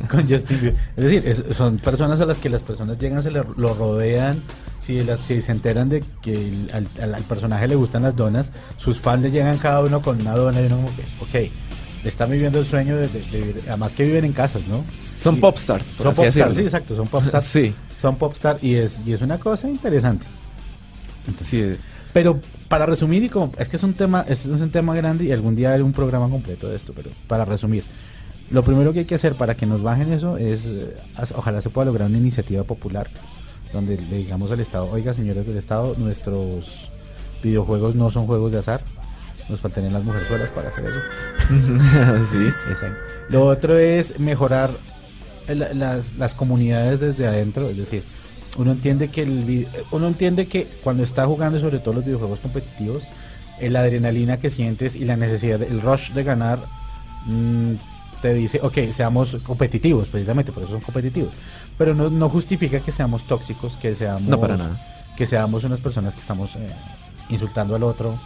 [0.10, 0.76] con Justin Bieber.
[0.98, 4.42] Es decir, es- son personas a las que las personas llegan, se le- lo rodean,
[4.80, 8.16] si, las, si se enteran de que el- al, al- al personaje le gustan las
[8.16, 11.04] donas, sus fans le llegan cada uno con una dona y uno como que,
[11.48, 11.52] ok,
[12.04, 14.84] le están viviendo el sueño de, de- además que viven en casas, ¿no?
[15.18, 16.54] Son Y- popstars, por son así popstar, decirlo.
[16.56, 17.42] sí, exacto, son popstar.
[17.42, 20.26] Sí, Son popstar y es, y es una cosa interesante.
[21.28, 21.84] Entonces, sí.
[22.14, 25.32] Pero para resumir, y como, es que es un tema, es, un tema grande y
[25.32, 27.84] algún día haré un programa completo de esto, pero para resumir,
[28.50, 30.96] lo primero que hay que hacer para que nos bajen eso es, eh,
[31.36, 33.08] ojalá se pueda lograr una iniciativa popular
[33.74, 36.90] donde le digamos al Estado, oiga señores del Estado, nuestros
[37.44, 38.82] videojuegos no son juegos de azar,
[39.48, 40.98] nos faltan las mujeres solas para hacer eso.
[42.32, 42.48] sí.
[42.70, 42.98] Exacto.
[43.30, 44.72] Lo otro es mejorar
[45.48, 48.04] la- las, las comunidades desde adentro, es decir,
[48.58, 53.04] uno entiende que el uno entiende que cuando está jugando sobre todo los videojuegos competitivos,
[53.60, 56.60] el adrenalina que sientes y la necesidad, el rush de ganar
[57.26, 57.74] mm,
[58.22, 61.32] te dice, ok, seamos competitivos, precisamente por eso son competitivos,
[61.78, 64.78] pero no, no justifica que seamos tóxicos, que seamos No para nada.
[65.16, 66.68] que seamos unas personas que estamos eh,
[67.30, 68.20] insultando al otro.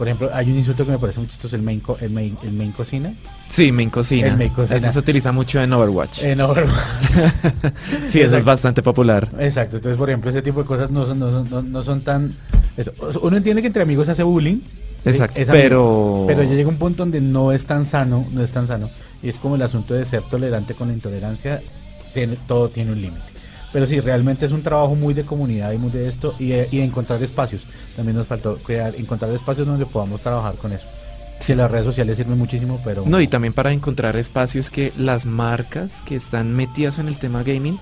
[0.00, 2.34] Por ejemplo, hay un insulto que me parece muy chistoso, el main, co- el main,
[2.42, 3.12] el main cocina.
[3.50, 4.28] Sí, main cocina.
[4.28, 4.78] El main cocina.
[4.78, 6.22] Ese se utiliza mucho en Overwatch.
[6.22, 7.10] En Overwatch.
[8.08, 9.28] sí, eso es bastante popular.
[9.38, 12.00] Exacto, entonces por ejemplo ese tipo de cosas no son, no son, no, no son
[12.00, 12.34] tan...
[12.78, 12.92] eso.
[13.20, 14.60] Uno entiende que entre amigos se hace bullying.
[15.04, 16.24] Exacto, pero...
[16.26, 18.88] Pero ya llega un punto donde no es tan sano, no es tan sano.
[19.22, 21.60] Y es como el asunto de ser tolerante con la intolerancia,
[22.14, 23.29] tiene, todo tiene un límite.
[23.72, 26.68] Pero sí, realmente es un trabajo muy de comunidad y muy de esto y de,
[26.72, 27.62] y de encontrar espacios.
[27.94, 30.86] También nos faltó crear, encontrar espacios donde podamos trabajar con eso.
[31.38, 33.04] Sí, las redes sociales sirven muchísimo, pero...
[33.06, 37.42] No, y también para encontrar espacios que las marcas que están metidas en el tema
[37.44, 37.78] gaming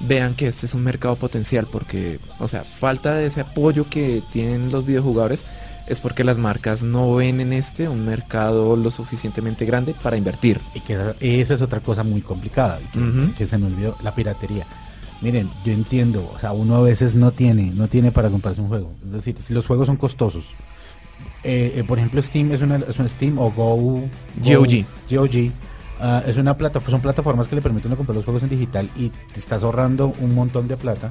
[0.00, 4.22] vean que este es un mercado potencial, porque, o sea, falta de ese apoyo que
[4.32, 5.44] tienen los videojugadores
[5.86, 10.58] es porque las marcas no ven en este un mercado lo suficientemente grande para invertir.
[10.74, 14.12] Y que esa- es otra cosa muy complicada, y que, que se me olvidó, la
[14.14, 14.66] piratería.
[15.22, 18.68] Miren, yo entiendo, o sea, uno a veces no tiene, no tiene para comprarse un
[18.68, 18.92] juego.
[19.06, 20.44] Es decir, si los juegos son costosos.
[21.42, 24.08] Eh, eh, por ejemplo, Steam es una, es un Steam o Go, Go-
[24.44, 24.84] GOG.
[25.10, 25.50] GOG,
[26.00, 29.08] ah, es una plata, son plataformas que le permiten comprar los juegos en digital y
[29.32, 31.10] te estás ahorrando un montón de plata.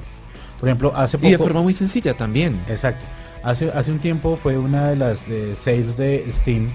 [0.60, 2.60] Por ejemplo, hace poco Y de forma muy sencilla también.
[2.68, 3.04] Exacto.
[3.42, 6.68] Hace, hace un tiempo fue una de las eh, sales de Steam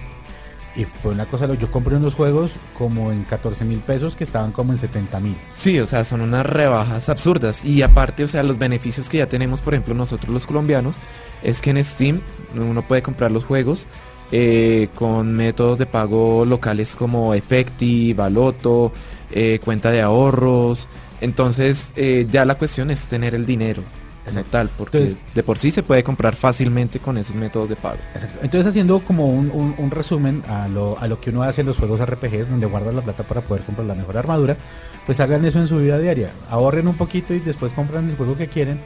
[0.75, 4.51] y fue una cosa, yo compré unos juegos como en 14 mil pesos que estaban
[4.51, 5.35] como en 70 mil.
[5.53, 7.65] Sí, o sea, son unas rebajas absurdas.
[7.65, 10.95] Y aparte, o sea, los beneficios que ya tenemos, por ejemplo, nosotros los colombianos,
[11.43, 12.21] es que en Steam
[12.55, 13.87] uno puede comprar los juegos
[14.31, 18.93] eh, con métodos de pago locales como Efecti, Baloto,
[19.31, 20.87] eh, cuenta de ahorros.
[21.19, 23.83] Entonces, eh, ya la cuestión es tener el dinero
[24.23, 24.49] como Exacto.
[24.51, 27.97] tal, porque Entonces- de por sí se puede comprar fácilmente con esos métodos de pago.
[28.13, 28.39] Exacto.
[28.43, 31.67] Entonces haciendo como un, un- un resumen a lo, a lo que uno hace en
[31.67, 34.57] los juegos RPGs, donde guarda la plata para poder comprar la mejor armadura,
[35.05, 36.29] pues hagan eso en su vida diaria.
[36.49, 38.79] Ahorren un poquito y después compran el juego que quieren.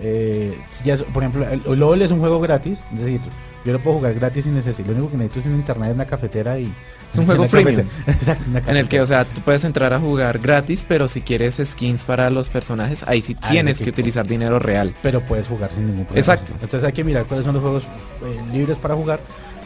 [0.00, 3.20] Eh, si ya es- por ejemplo, el LOL es un juego gratis, es decir,
[3.64, 4.88] yo lo puedo jugar gratis sin necesidad.
[4.88, 6.72] Lo único que necesito es un internet, una cafetera y...
[7.12, 7.86] Es un juego freemium.
[8.06, 11.60] Exacto, En el que, o sea, tú puedes entrar a jugar gratis, pero si quieres
[11.62, 14.94] skins para los personajes, ahí sí Ah, tienes que utilizar dinero real.
[15.02, 16.20] pero puedes jugar sin ningún problema.
[16.20, 16.52] Exacto.
[16.54, 19.20] Entonces hay que mirar cuáles son los juegos eh, libres para jugar.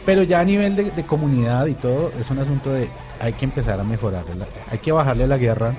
[0.05, 2.87] Pero ya a nivel de, de comunidad y todo, es un asunto de
[3.19, 4.23] hay que empezar a mejorar.
[4.71, 5.73] hay que bajarle la guerra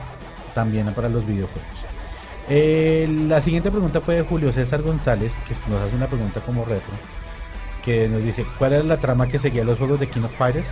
[0.54, 1.62] también para los videojuegos.
[2.50, 6.64] Eh, la siguiente pregunta fue de Julio César González, que nos hace una pregunta como
[6.64, 6.92] retro,
[7.84, 10.68] que nos dice, ¿cuál era la trama que seguía los juegos de King of Fighters?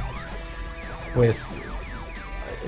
[1.17, 1.43] Pues,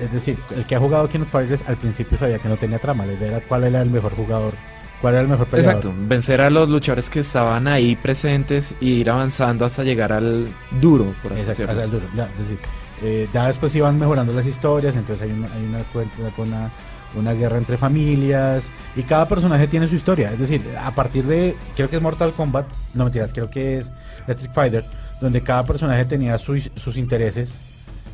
[0.01, 2.79] es decir, el que ha jugado King of Fighters al principio sabía que no tenía
[2.79, 4.53] trama, la idea era cuál era el mejor jugador,
[5.01, 5.75] cuál era el mejor peleador.
[5.77, 10.47] Exacto, vencer a los luchadores que estaban ahí presentes y ir avanzando hasta llegar al
[10.81, 11.83] duro, por así Exacto, decirlo.
[11.83, 12.57] al duro, ya, es decir,
[13.03, 16.69] eh, ya después iban mejorando las historias, entonces hay una, hay una, cuenta- una,
[17.15, 20.31] una guerra entre familias y cada personaje tiene su historia.
[20.31, 23.91] Es decir, a partir de, creo que es Mortal Kombat, no mentiras, creo que es
[24.27, 24.85] Street Fighter,
[25.19, 27.59] donde cada personaje tenía sus intereses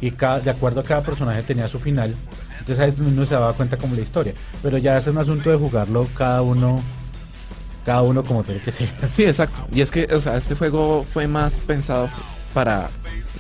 [0.02, 2.16] y cada, de acuerdo a cada personaje tenía su final.
[2.60, 4.34] Entonces ahí uno se daba cuenta como la historia.
[4.62, 6.82] Pero ya es un asunto de jugarlo cada uno,
[7.86, 8.90] cada uno como tiene que ser.
[9.10, 9.68] Sí, exacto.
[9.72, 12.10] Y es que, o sea, este juego fue más pensado
[12.54, 12.90] para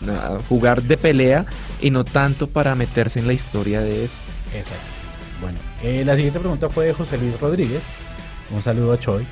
[0.02, 1.46] uh, jugar de pelea
[1.82, 4.18] y no tanto para meterse en la historia de eso.
[4.54, 4.84] Exacto.
[5.42, 7.84] Bueno, eh, la siguiente pregunta fue de José Luis Rodríguez.
[8.52, 9.26] Un saludo a Choi.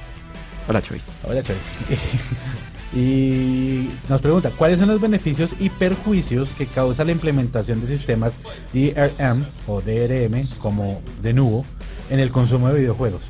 [0.67, 1.01] Hola, Choi.
[1.23, 1.55] Hola, Choi.
[2.95, 8.35] y nos pregunta, ¿cuáles son los beneficios y perjuicios que causa la implementación de sistemas
[8.71, 11.65] DRM o DRM como de nuevo
[12.09, 13.21] en el consumo de videojuegos?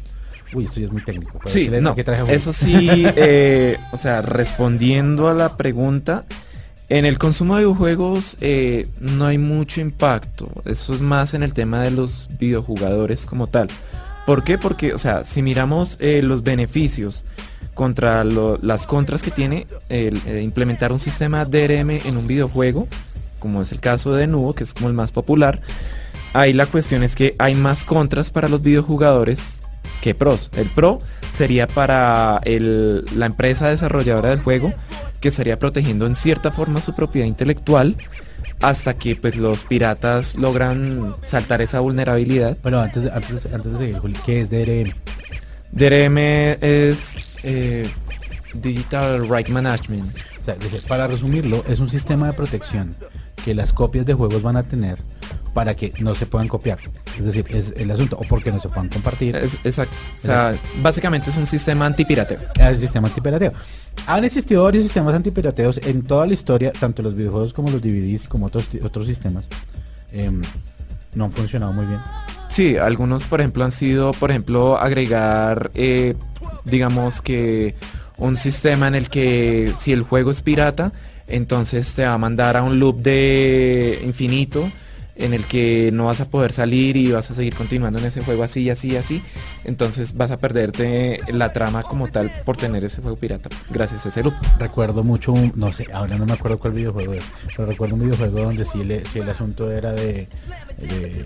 [0.54, 1.39] Uy, esto ya es muy técnico.
[1.45, 2.76] Sí, ¿qué no, traje eso sí,
[3.15, 6.26] eh, o sea, respondiendo a la pregunta,
[6.89, 11.54] en el consumo de videojuegos eh, no hay mucho impacto, eso es más en el
[11.54, 13.69] tema de los videojugadores como tal.
[14.26, 14.58] ¿Por qué?
[14.58, 17.26] Porque, o sea, si miramos eh, los beneficios
[17.73, 22.88] contra lo- las contras que tiene el eh, implementar un sistema DRM en un videojuego,
[23.39, 25.62] como es el caso de Nubo, que es como el más popular,
[26.33, 29.59] ahí la cuestión es que hay más contras para los videojugadores
[30.01, 30.51] que pros.
[30.55, 31.01] El pro
[31.33, 34.73] sería para el- la empresa desarrolladora del juego,
[35.19, 37.95] que estaría protegiendo en cierta forma su propiedad intelectual
[38.62, 42.57] hasta que pues los piratas logran saltar esa vulnerabilidad.
[42.62, 44.93] Bueno, antes, antes, antes de seguir, Juli, ¿qué es DRM?
[45.71, 46.17] DRM
[46.62, 47.89] es eh,
[48.53, 50.15] Digital Right Management.
[50.41, 50.56] O sea,
[50.88, 52.95] para resumirlo, es un sistema de protección
[53.43, 54.99] que las copias de juegos van a tener
[55.53, 56.79] para que no se puedan copiar.
[57.17, 59.36] Es decir, es el asunto, o porque no se puedan compartir.
[59.36, 59.93] Es- exacto.
[60.19, 62.39] O sea, básicamente es un sistema antipirateo.
[62.60, 63.51] el sistema antipirateo.
[64.08, 68.23] Han existido varios sistemas antipirateos en toda la historia, tanto los videojuegos como los DVDs
[68.25, 69.47] y como otros, otros sistemas.
[70.12, 70.41] Em,
[71.13, 71.99] no han funcionado muy bien.
[72.49, 76.15] Sí, algunos, por ejemplo, han sido, por ejemplo, agregar, eh,
[76.65, 77.76] digamos que
[78.17, 80.91] un sistema en el que si el juego es pirata,
[81.28, 84.69] entonces te va a mandar a un loop de infinito
[85.15, 88.21] en el que no vas a poder salir y vas a seguir continuando en ese
[88.23, 89.21] juego así así así.
[89.63, 94.10] Entonces vas a perderte la trama como tal por tener ese juego pirata gracias a
[94.10, 94.34] ese loop.
[94.60, 97.23] Recuerdo mucho, un- no sé, ahora no me acuerdo cuál videojuego es,
[97.56, 100.28] pero recuerdo un videojuego donde sí, le, sí el asunto era de,
[100.80, 101.26] de-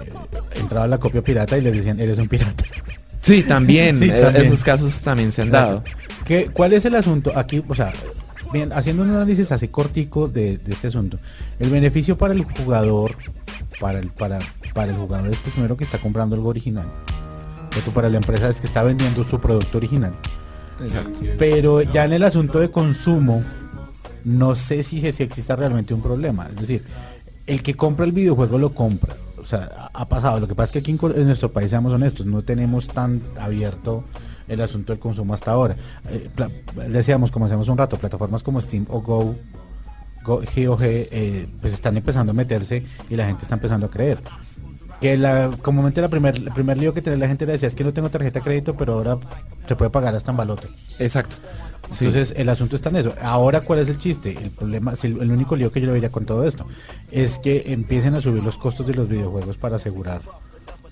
[0.55, 2.63] Entraba la copia pirata y les decían, eres un pirata.
[3.21, 4.45] Sí, también, Sí, eh, también.
[4.45, 5.83] esos casos también se han dado.
[6.25, 7.31] ¿Qué, ¿Cuál es el asunto?
[7.35, 7.93] Aquí, o sea,
[8.51, 11.19] bien, haciendo un análisis así cortico de, de este asunto,
[11.59, 13.15] el beneficio para el jugador,
[13.79, 14.39] para el, para,
[14.73, 16.87] para el jugador es pues, primero que está comprando algo original.
[17.77, 20.13] Otro para la empresa es que está vendiendo su producto original.
[20.81, 21.19] Exacto.
[21.37, 23.41] Pero ya en el asunto de consumo,
[24.23, 26.47] no sé si, si exista realmente un problema.
[26.47, 26.83] Es decir,
[27.45, 29.15] el que compra el videojuego lo compra.
[29.47, 30.41] O sea, ha pasado.
[30.41, 34.03] Lo que pasa es que aquí en, nuestro país, seamos honestos, no tenemos tan abierto
[34.49, 35.77] el asunto del consumo hasta ahora.
[36.09, 36.29] Eh,
[36.89, 39.35] decíamos, como hacemos un rato, plataformas como Steam o Go,
[40.25, 44.19] Go GOG, eh, pues están empezando a meterse y la gente está empezando a creer.
[45.01, 47.75] Que la, comúnmente la primer, el primer lío que tenía la gente le decía es
[47.75, 49.17] que no tengo tarjeta de crédito, pero ahora
[49.67, 50.67] se puede pagar hasta en balote.
[50.97, 51.37] Exacto.
[51.91, 52.05] Sí.
[52.05, 53.13] Entonces el asunto está en eso.
[53.21, 54.35] Ahora, ¿cuál es el chiste?
[54.41, 56.65] El problema, el único lío que yo le vería con todo esto
[57.11, 60.21] es que empiecen a subir los costos de los videojuegos para asegurar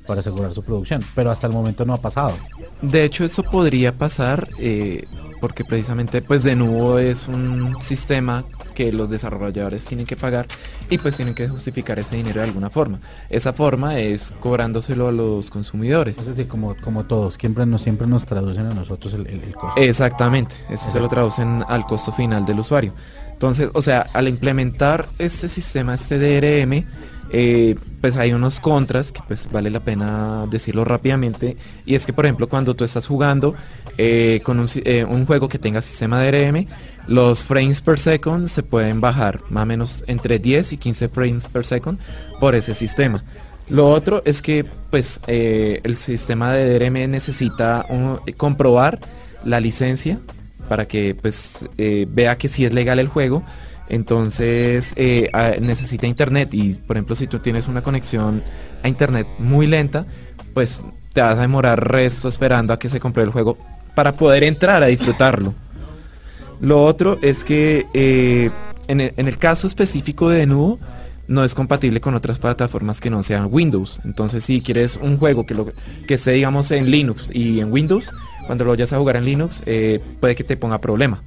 [0.05, 1.01] para asegurar su producción.
[1.15, 2.33] Pero hasta el momento no ha pasado.
[2.81, 5.05] De hecho, eso podría pasar eh,
[5.41, 10.47] porque precisamente, pues, de nuevo es un sistema que los desarrolladores tienen que pagar
[10.89, 12.99] y pues tienen que justificar ese dinero de alguna forma.
[13.29, 16.17] Esa forma es cobrándoselo a los consumidores.
[16.17, 19.53] Es decir, como, como todos, siempre nos, siempre nos traducen a nosotros el, el- el
[19.55, 19.79] costo.
[19.81, 22.93] Exactamente, eso se lo traducen al costo final del usuario.
[23.31, 26.83] Entonces, o sea, al implementar este sistema, este DRM,
[27.31, 31.57] eh, pues hay unos contras que pues vale la pena decirlo rápidamente.
[31.85, 33.55] Y es que, por ejemplo, cuando tú estás jugando
[33.97, 36.67] eh, con un, si- eh, un juego que tenga sistema DRM,
[37.07, 41.47] los frames per second se pueden bajar más o menos entre 10 y 15 frames
[41.47, 41.99] per second
[42.39, 43.23] por ese sistema.
[43.69, 47.83] Lo otro es que pues el sistema de DRM necesita
[48.37, 48.99] comprobar
[49.43, 50.19] la licencia
[50.69, 51.65] para que pues
[52.07, 53.41] vea que sí es legal el juego.
[53.87, 55.29] Entonces eh,
[55.61, 58.41] necesita internet y por ejemplo si tú tienes una conexión
[58.83, 60.05] a internet muy lenta,
[60.53, 63.55] pues te vas a demorar resto esperando a que se compre el juego
[63.93, 65.53] para poder entrar a disfrutarlo.
[66.61, 68.49] Lo otro es que eh,
[68.87, 70.79] en, el, en el caso específico de Denuvo
[71.27, 74.01] no es compatible con otras plataformas que no sean Windows.
[74.03, 75.67] Entonces si quieres un juego que, lo,
[76.07, 78.11] que esté digamos en Linux y en Windows,
[78.45, 81.23] cuando lo vayas a jugar en Linux eh, puede que te ponga problema.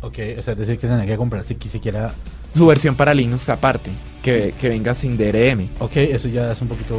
[0.00, 2.12] Ok, o sea, es decir, que tenía que comprar si qui- siquiera...
[2.54, 3.90] Su versión para Linux aparte,
[4.22, 5.68] que, que venga sin DRM.
[5.80, 6.94] Ok, eso ya es un poquito...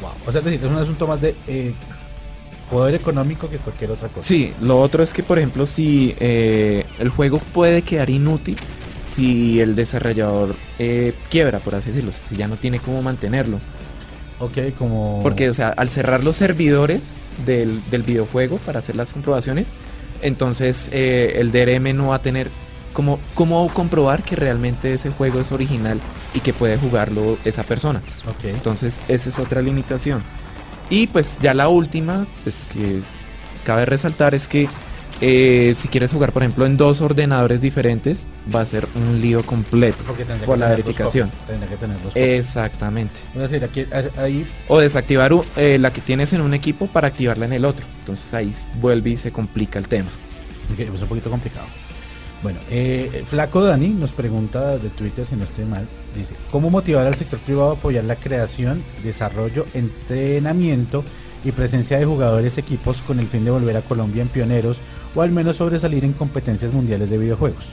[0.00, 0.10] Wow.
[0.26, 1.72] O sea, es decir, es un asunto más de eh,
[2.70, 4.26] poder económico que cualquier otra cosa.
[4.26, 8.56] Sí, lo otro es que por ejemplo si eh, el juego puede quedar inútil
[9.08, 13.58] si el desarrollador eh, quiebra, por así decirlo, si ya no tiene cómo mantenerlo.
[14.38, 15.20] Ok, como...
[15.22, 17.02] Porque, o sea, al cerrar los servidores
[17.46, 19.68] del, del videojuego para hacer las comprobaciones,
[20.22, 22.50] entonces eh, el DRM no va a tener
[22.92, 26.00] como cómo comprobar que realmente ese juego es original
[26.32, 28.00] y que puede jugarlo esa persona.
[28.42, 30.22] Entonces, esa es otra limitación.
[30.88, 33.02] Y pues ya la última, pues que
[33.64, 34.68] cabe resaltar es que
[35.20, 39.44] eh, si quieres jugar, por ejemplo, en dos ordenadores diferentes, va a ser un lío
[39.44, 40.02] completo
[40.44, 41.30] por la verificación.
[42.14, 43.14] Exactamente.
[44.68, 47.86] O desactivar eh, la que tienes en un equipo para activarla en el otro.
[48.00, 50.10] Entonces ahí vuelve y se complica el tema.
[50.78, 51.66] es un poquito complicado.
[52.42, 57.06] Bueno, eh, Flaco Dani nos pregunta de Twitter, si no estoy mal, dice, ¿cómo motivar
[57.06, 61.02] al sector privado a apoyar la creación, desarrollo, entrenamiento
[61.44, 64.78] y presencia de jugadores equipos con el fin de volver a Colombia en pioneros
[65.16, 67.64] o al menos sobresalir en competencias mundiales de videojuegos?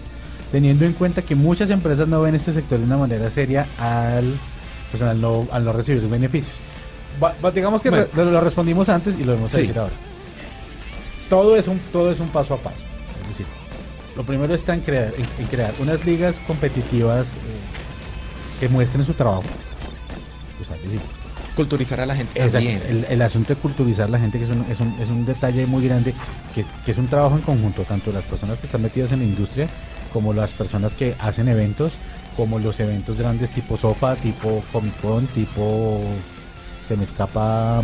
[0.51, 4.39] Teniendo en cuenta que muchas empresas no ven este sector de una manera seria al,
[4.89, 6.55] pues, al, no, al no recibir beneficios.
[7.53, 9.93] digamos que lo, respondimos antes y lo vamos a decir ahora.
[11.29, 12.83] Todo es, un, todo es un paso a paso.
[13.23, 13.45] Es decir,
[14.15, 19.43] lo primero está en crear, en, crear unas ligas competitivas eh, que muestren su trabajo.
[21.55, 22.39] Culturizar a la gente.
[22.39, 25.65] El, asunto de culturizar a la gente, que es un, es un, es un detalle
[25.65, 26.13] muy grande,
[26.53, 29.25] que, que, es un trabajo en conjunto, tanto las personas que están metidas en la
[29.25, 29.67] industria
[30.11, 31.93] como las personas que hacen eventos,
[32.37, 36.01] como los eventos grandes tipo Sofa, tipo Comic Con, tipo...
[36.87, 37.81] Se me escapa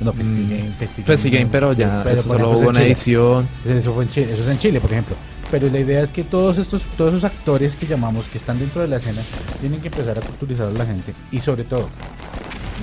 [0.00, 3.48] no, Festigame, Festigame, pero ya eso solo hubo una edición.
[3.64, 5.16] Eso, fue en Chile, eso es en Chile, por ejemplo.
[5.50, 8.82] Pero la idea es que todos estos, todos esos actores que llamamos, que están dentro
[8.82, 9.22] de la escena,
[9.60, 11.14] tienen que empezar a culturizar a la gente.
[11.32, 11.88] Y sobre todo,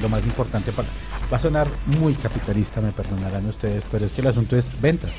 [0.01, 0.87] lo más importante para...
[1.31, 1.67] Va a sonar
[1.99, 5.13] muy capitalista, me perdonarán ustedes, pero es que el asunto es ventas.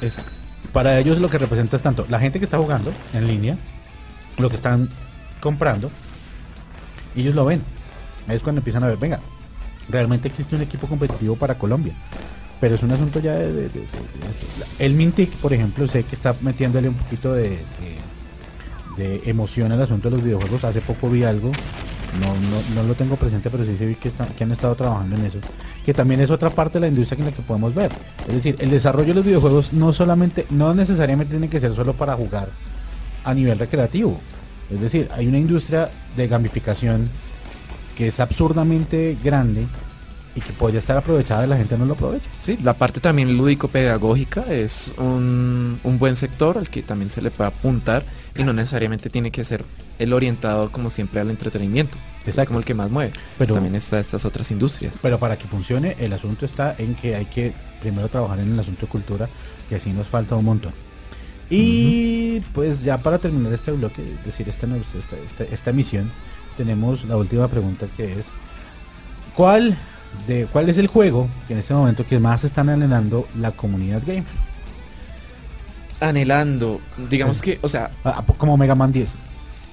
[0.00, 0.32] Exacto.
[0.72, 3.56] Para ellos lo que representa es tanto la gente que está jugando en línea,
[4.38, 4.88] lo que están
[5.40, 5.90] comprando,
[7.16, 7.62] ellos lo ven.
[8.28, 9.20] Es cuando empiezan a ver, venga,
[9.88, 11.94] realmente existe un equipo competitivo para Colombia.
[12.60, 13.70] Pero es un asunto ya de,
[14.78, 17.60] El Mintic, por ejemplo, sé que está metiéndole un poquito de,
[18.98, 20.64] emoción al asunto de los videojuegos.
[20.64, 21.52] Hace poco vi algo,
[22.20, 25.26] no, no, lo tengo presente, pero sí se vi que, que han estado trabajando en
[25.26, 25.38] eso.
[25.84, 27.92] Que también es otra parte de la industria en la que podemos ver.
[28.26, 31.92] Es decir, el desarrollo de los videojuegos no solamente, no necesariamente tiene que ser solo
[31.94, 32.50] para jugar
[33.24, 34.18] a nivel recreativo.
[34.70, 37.08] Es decir, hay una industria de gamificación
[37.96, 39.66] que es absurdamente grande
[40.34, 42.26] y que podría estar aprovechada y la gente no lo aprovecha.
[42.40, 47.30] Sí, la parte también lúdico-pedagógica es un, un, buen sector al que también se le
[47.30, 48.04] puede apuntar
[48.36, 49.64] y no necesariamente tiene que ser
[49.98, 51.98] el orientado como siempre al entretenimiento.
[52.24, 53.12] Es como el que más mueve.
[53.38, 54.98] Pero también está estas otras industrias.
[55.00, 58.60] Pero para que funcione, el asunto está en que hay que primero trabajar en el
[58.60, 59.28] asunto de cultura,
[59.68, 60.72] que así nos falta un montón.
[61.48, 66.10] Y pues ya para terminar este bloque, es decir, esta, esta, esta, esta emisión,
[66.58, 68.30] tenemos la última pregunta que es
[69.34, 69.78] ¿cuál
[70.26, 74.02] de cuál es el juego que en este momento que más están anhelando la comunidad
[74.04, 74.24] gamer?
[76.00, 79.16] Anhelando, digamos que, o sea, ah, como Mega Man 10.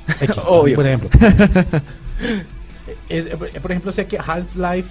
[0.48, 0.76] Obvio.
[0.76, 1.10] Por ejemplo.
[3.10, 4.89] es, por ejemplo, sé que Half-Life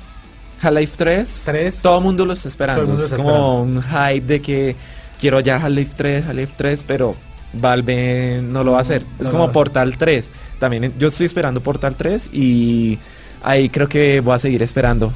[0.60, 3.04] Half-Life 3, 3, todo el mundo lo está esperando.
[3.04, 4.76] es como un hype de que
[5.20, 7.16] quiero ya Half-Life 3, Half-Life 3, pero
[7.52, 9.04] Valve no lo va a hacer.
[9.18, 10.28] es como Portal 3.
[10.58, 12.98] También yo estoy esperando Portal 3 y
[13.42, 15.12] ahí creo que voy a seguir esperando.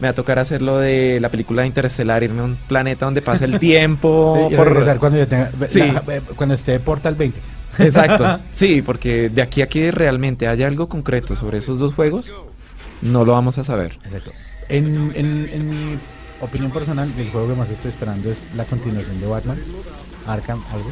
[0.00, 3.20] Me va a tocar hacer lo de la película Interestelar, irme a un planeta donde
[3.20, 4.48] pase el tiempo.
[4.56, 4.98] por...
[4.98, 5.18] cuando,
[6.36, 7.40] cuando esté Portal 20.
[7.80, 8.40] Exacto.
[8.54, 12.32] Sí, porque de aquí a que realmente haya algo concreto sobre esos dos juegos,
[13.02, 13.98] no lo vamos a saber.
[14.04, 14.32] Exacto.
[14.68, 15.98] En, en mi
[16.40, 19.58] opinión personal, el juego que más estoy esperando es la continuación de Batman,
[20.26, 20.90] Arkham, algo.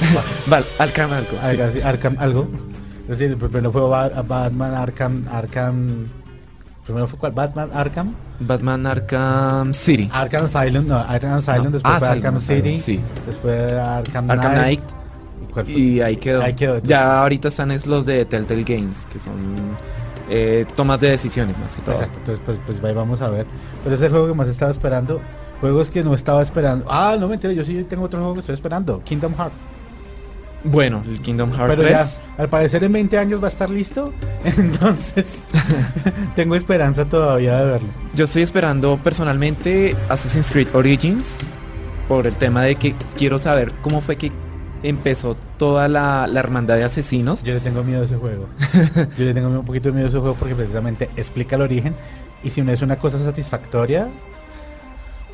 [0.46, 1.38] vale, Arkham algo.
[1.84, 2.48] Arkham algo.
[3.08, 6.08] Es decir, primero fue Batman Arkham, Arkham.
[6.84, 7.32] Primero fue cuál?
[7.32, 8.14] Batman Arkham.
[8.40, 10.08] Batman Arkham City.
[10.12, 13.00] Arkham Asylum, no, Arkham Asylum, después ah, fue Arkham City, sí.
[13.26, 14.82] después Arkham, Arkham Knight.
[15.66, 16.42] Y ahí quedó.
[16.42, 19.34] Ahí quedó ya ahorita están es los de Telltale Games, que son
[20.28, 21.94] eh, tomas de decisiones más que todo.
[21.94, 23.46] Exacto, entonces pues, pues ahí vamos a ver.
[23.82, 25.20] Pero es el juego que más estaba esperando.
[25.60, 26.86] Juegos que no estaba esperando.
[26.88, 29.02] Ah, no me enteré, yo sí tengo otro juego que estoy esperando.
[29.04, 29.54] Kingdom Hearts.
[30.62, 32.22] Bueno, el Kingdom Hearts Pero 3.
[32.36, 34.12] al parecer en 20 años va a estar listo.
[34.44, 35.44] Entonces,
[36.36, 37.88] tengo esperanza todavía de verlo.
[38.14, 41.38] Yo estoy esperando personalmente Assassin's Creed Origins.
[42.08, 44.32] Por el tema de que quiero saber cómo fue que
[44.82, 47.42] empezó toda la, la hermandad de asesinos.
[47.42, 48.46] Yo le tengo miedo a ese juego.
[49.18, 51.94] Yo le tengo un poquito de miedo a ese juego porque precisamente explica el origen.
[52.42, 54.08] Y si no es una cosa satisfactoria,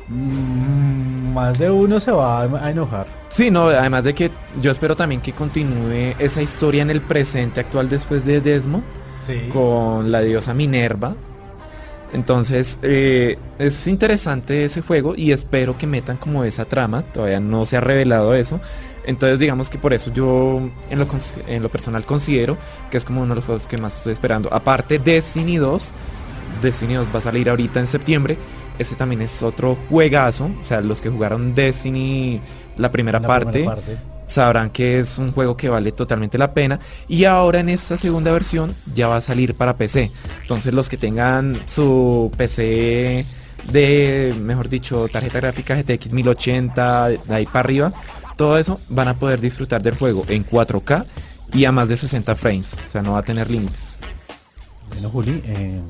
[0.09, 3.07] Mm, más de uno se va a enojar.
[3.29, 4.31] Sí, no, además de que
[4.61, 8.83] yo espero también que continúe esa historia en el presente actual después de Desmond
[9.51, 11.13] con la diosa Minerva.
[12.13, 17.01] Entonces, eh, es interesante ese juego y espero que metan como esa trama.
[17.01, 18.61] Todavía no se ha revelado eso.
[19.07, 21.07] Entonces, digamos que por eso yo en lo,
[21.47, 22.57] en lo personal considero
[22.91, 24.53] que es como uno de los juegos que más estoy esperando.
[24.53, 25.93] Aparte, Destiny 2
[26.61, 28.37] Destiny 2 va a salir ahorita en septiembre.
[28.79, 30.49] Ese también es otro juegazo.
[30.59, 32.41] O sea, los que jugaron Destiny
[32.77, 33.67] la primera, parte,
[34.27, 36.79] sabrán que es un juego que vale totalmente la pena.
[37.07, 40.11] Y ahora en esta segunda versión ya va a salir para PC.
[40.41, 43.25] Entonces los que tengan su PC
[43.71, 47.93] de, mejor dicho, tarjeta gráfica GTX 1080, de ahí para arriba,
[48.37, 51.05] todo eso van a poder disfrutar del juego en 4K
[51.53, 52.75] y a más de 60 frames.
[52.85, 53.79] O sea, no va a tener límites.
[54.89, 55.81] Bueno, Juli, eh,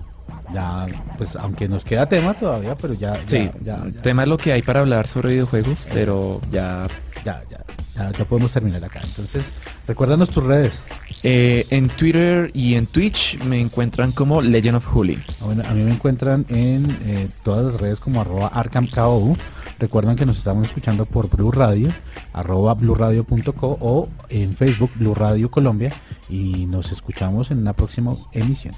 [0.54, 0.86] ya,
[1.18, 3.22] pues aunque nos queda tema todavía, pero ya.
[3.26, 6.88] sí, ya, tema es lo que hay para hablar sobre videojuegos, pero ya.
[7.26, 9.02] Ya, ya, ya, podemos terminar acá.
[9.04, 9.52] Entonces,
[9.88, 10.80] recuérdanos tus redes.
[11.24, 15.22] Eh, en Twitter y en Twitch me encuentran como Legend of Juli.
[15.42, 19.36] Bueno, a mí me encuentran en eh, todas las redes como arroba arcamkou.
[19.80, 21.90] Recuerden que nos estamos escuchando por Blue Radio,
[22.34, 25.94] arroba blueradio.co o en Facebook Blue Radio Colombia
[26.30, 28.74] y nos escuchamos en una próxima emisión.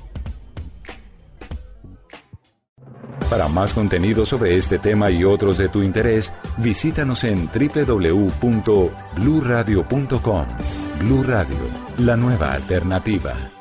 [3.30, 10.46] Para más contenido sobre este tema y otros de tu interés, visítanos en www.bluradio.com.
[11.00, 11.58] Blu Radio,
[12.00, 13.59] la nueva alternativa.